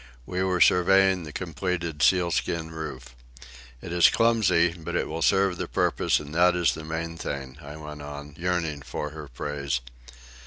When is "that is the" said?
6.33-6.83